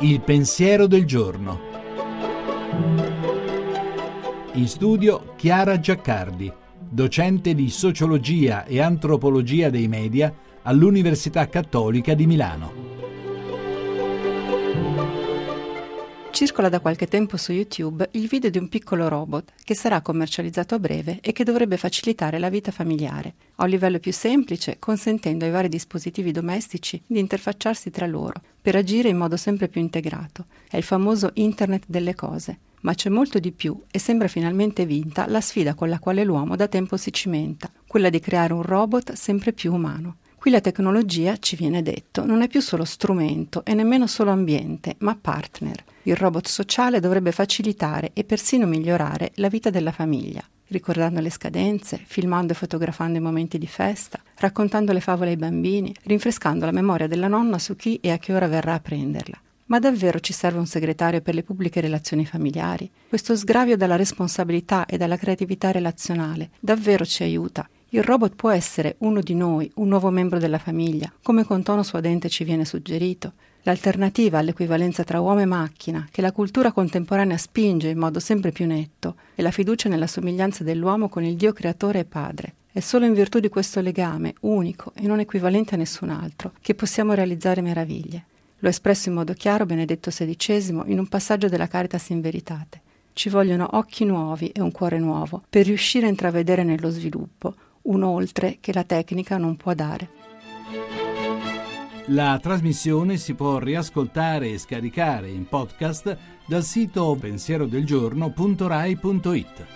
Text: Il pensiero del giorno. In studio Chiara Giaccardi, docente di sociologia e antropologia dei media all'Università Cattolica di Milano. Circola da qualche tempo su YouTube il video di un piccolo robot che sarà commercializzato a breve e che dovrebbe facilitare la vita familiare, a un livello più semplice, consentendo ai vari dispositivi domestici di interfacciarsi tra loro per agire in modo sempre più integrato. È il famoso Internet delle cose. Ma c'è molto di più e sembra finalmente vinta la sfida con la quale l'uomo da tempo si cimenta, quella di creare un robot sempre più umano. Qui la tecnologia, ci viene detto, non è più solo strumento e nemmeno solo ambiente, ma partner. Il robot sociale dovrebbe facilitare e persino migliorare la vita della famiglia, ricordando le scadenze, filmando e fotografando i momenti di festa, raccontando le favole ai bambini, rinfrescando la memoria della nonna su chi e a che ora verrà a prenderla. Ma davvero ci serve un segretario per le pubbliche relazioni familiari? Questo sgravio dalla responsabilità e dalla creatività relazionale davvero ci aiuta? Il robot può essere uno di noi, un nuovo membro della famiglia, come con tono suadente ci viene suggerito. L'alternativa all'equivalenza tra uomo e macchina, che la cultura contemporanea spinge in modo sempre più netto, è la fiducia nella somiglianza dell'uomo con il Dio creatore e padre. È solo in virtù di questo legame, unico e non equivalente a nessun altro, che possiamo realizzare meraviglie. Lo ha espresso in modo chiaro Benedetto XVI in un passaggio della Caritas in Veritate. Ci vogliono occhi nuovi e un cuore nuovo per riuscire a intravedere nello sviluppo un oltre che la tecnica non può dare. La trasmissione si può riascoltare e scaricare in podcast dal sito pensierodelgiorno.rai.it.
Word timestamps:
Il 0.00 0.20
pensiero 0.22 0.86
del 0.86 1.04
giorno. 1.04 1.60
In 4.54 4.66
studio 4.66 5.34
Chiara 5.36 5.78
Giaccardi, 5.78 6.52
docente 6.88 7.54
di 7.54 7.70
sociologia 7.70 8.64
e 8.64 8.80
antropologia 8.80 9.70
dei 9.70 9.86
media 9.86 10.34
all'Università 10.62 11.48
Cattolica 11.48 12.14
di 12.14 12.26
Milano. 12.26 12.89
Circola 16.40 16.70
da 16.70 16.80
qualche 16.80 17.06
tempo 17.06 17.36
su 17.36 17.52
YouTube 17.52 18.08
il 18.12 18.26
video 18.26 18.48
di 18.48 18.56
un 18.56 18.70
piccolo 18.70 19.08
robot 19.08 19.52
che 19.62 19.74
sarà 19.74 20.00
commercializzato 20.00 20.74
a 20.74 20.78
breve 20.78 21.18
e 21.20 21.32
che 21.32 21.44
dovrebbe 21.44 21.76
facilitare 21.76 22.38
la 22.38 22.48
vita 22.48 22.70
familiare, 22.70 23.34
a 23.56 23.64
un 23.64 23.68
livello 23.68 23.98
più 23.98 24.10
semplice, 24.10 24.78
consentendo 24.78 25.44
ai 25.44 25.50
vari 25.50 25.68
dispositivi 25.68 26.32
domestici 26.32 26.98
di 27.06 27.18
interfacciarsi 27.18 27.90
tra 27.90 28.06
loro 28.06 28.40
per 28.58 28.74
agire 28.74 29.10
in 29.10 29.18
modo 29.18 29.36
sempre 29.36 29.68
più 29.68 29.82
integrato. 29.82 30.46
È 30.66 30.78
il 30.78 30.82
famoso 30.82 31.30
Internet 31.34 31.84
delle 31.86 32.14
cose. 32.14 32.56
Ma 32.80 32.94
c'è 32.94 33.10
molto 33.10 33.38
di 33.38 33.52
più 33.52 33.78
e 33.90 33.98
sembra 33.98 34.26
finalmente 34.26 34.86
vinta 34.86 35.26
la 35.28 35.42
sfida 35.42 35.74
con 35.74 35.90
la 35.90 35.98
quale 35.98 36.24
l'uomo 36.24 36.56
da 36.56 36.68
tempo 36.68 36.96
si 36.96 37.12
cimenta, 37.12 37.70
quella 37.86 38.08
di 38.08 38.18
creare 38.18 38.54
un 38.54 38.62
robot 38.62 39.12
sempre 39.12 39.52
più 39.52 39.74
umano. 39.74 40.16
Qui 40.40 40.50
la 40.50 40.62
tecnologia, 40.62 41.36
ci 41.36 41.54
viene 41.54 41.82
detto, 41.82 42.24
non 42.24 42.40
è 42.40 42.48
più 42.48 42.62
solo 42.62 42.86
strumento 42.86 43.62
e 43.62 43.74
nemmeno 43.74 44.06
solo 44.06 44.30
ambiente, 44.30 44.94
ma 45.00 45.14
partner. 45.14 45.84
Il 46.04 46.16
robot 46.16 46.48
sociale 46.48 46.98
dovrebbe 46.98 47.30
facilitare 47.30 48.12
e 48.14 48.24
persino 48.24 48.66
migliorare 48.66 49.32
la 49.34 49.48
vita 49.48 49.68
della 49.68 49.92
famiglia, 49.92 50.42
ricordando 50.68 51.20
le 51.20 51.28
scadenze, 51.28 52.00
filmando 52.02 52.54
e 52.54 52.56
fotografando 52.56 53.18
i 53.18 53.20
momenti 53.20 53.58
di 53.58 53.66
festa, 53.66 54.18
raccontando 54.36 54.94
le 54.94 55.02
favole 55.02 55.28
ai 55.28 55.36
bambini, 55.36 55.94
rinfrescando 56.04 56.64
la 56.64 56.72
memoria 56.72 57.06
della 57.06 57.28
nonna 57.28 57.58
su 57.58 57.76
chi 57.76 57.98
e 58.00 58.10
a 58.10 58.16
che 58.16 58.32
ora 58.32 58.48
verrà 58.48 58.72
a 58.72 58.80
prenderla. 58.80 59.38
Ma 59.66 59.78
davvero 59.78 60.20
ci 60.20 60.32
serve 60.32 60.58
un 60.58 60.66
segretario 60.66 61.20
per 61.20 61.34
le 61.34 61.42
pubbliche 61.42 61.82
relazioni 61.82 62.24
familiari? 62.24 62.90
Questo 63.10 63.36
sgravio 63.36 63.76
dalla 63.76 63.96
responsabilità 63.96 64.86
e 64.86 64.96
dalla 64.96 65.18
creatività 65.18 65.70
relazionale 65.70 66.48
davvero 66.60 67.04
ci 67.04 67.24
aiuta? 67.24 67.68
Il 67.92 68.04
robot 68.04 68.36
può 68.36 68.50
essere 68.50 68.94
uno 68.98 69.20
di 69.20 69.34
noi, 69.34 69.68
un 69.76 69.88
nuovo 69.88 70.10
membro 70.10 70.38
della 70.38 70.58
famiglia, 70.58 71.12
come 71.24 71.42
con 71.42 71.64
tono 71.64 71.82
suadente 71.82 72.28
ci 72.28 72.44
viene 72.44 72.64
suggerito. 72.64 73.32
L'alternativa 73.62 74.38
all'equivalenza 74.38 75.02
tra 75.02 75.18
uomo 75.18 75.40
e 75.40 75.44
macchina, 75.44 76.06
che 76.08 76.20
la 76.22 76.30
cultura 76.30 76.70
contemporanea 76.70 77.36
spinge 77.36 77.88
in 77.88 77.98
modo 77.98 78.20
sempre 78.20 78.52
più 78.52 78.64
netto, 78.64 79.16
è 79.34 79.42
la 79.42 79.50
fiducia 79.50 79.88
nella 79.88 80.06
somiglianza 80.06 80.62
dell'uomo 80.62 81.08
con 81.08 81.24
il 81.24 81.34
Dio 81.34 81.52
creatore 81.52 81.98
e 81.98 82.04
padre. 82.04 82.54
È 82.70 82.78
solo 82.78 83.06
in 83.06 83.12
virtù 83.12 83.40
di 83.40 83.48
questo 83.48 83.80
legame, 83.80 84.34
unico 84.42 84.92
e 84.94 85.08
non 85.08 85.18
equivalente 85.18 85.74
a 85.74 85.78
nessun 85.78 86.10
altro, 86.10 86.52
che 86.60 86.76
possiamo 86.76 87.14
realizzare 87.14 87.60
meraviglie. 87.60 88.24
Lo 88.60 88.68
ha 88.68 88.70
espresso 88.70 89.08
in 89.08 89.16
modo 89.16 89.32
chiaro 89.32 89.66
Benedetto 89.66 90.10
XVI 90.10 90.82
in 90.86 91.00
un 91.00 91.08
passaggio 91.08 91.48
della 91.48 91.66
Caritas 91.66 92.10
in 92.10 92.20
Veritate. 92.20 92.82
Ci 93.12 93.28
vogliono 93.28 93.68
occhi 93.72 94.04
nuovi 94.04 94.50
e 94.50 94.60
un 94.60 94.70
cuore 94.70 95.00
nuovo 95.00 95.42
per 95.50 95.66
riuscire 95.66 96.06
a 96.06 96.08
intravedere 96.08 96.62
nello 96.62 96.90
sviluppo 96.90 97.54
un 97.90 98.02
oltre 98.02 98.56
che 98.60 98.72
la 98.72 98.84
tecnica 98.84 99.36
non 99.36 99.56
può 99.56 99.74
dare. 99.74 100.08
La 102.06 102.38
trasmissione 102.42 103.18
si 103.18 103.34
può 103.34 103.58
riascoltare 103.58 104.48
e 104.50 104.56
scaricare 104.58 105.28
in 105.28 105.46
podcast 105.46 106.16
dal 106.46 106.64
sito 106.64 107.14
pensierodelgiorno.rai.it. 107.20 109.66